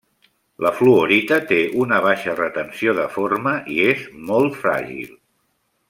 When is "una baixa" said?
1.83-2.35